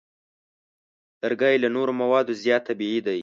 لرګی 1.21 1.55
له 1.63 1.69
نورو 1.75 1.91
موادو 2.01 2.33
زیات 2.43 2.61
طبیعي 2.69 2.99
دی. 3.07 3.19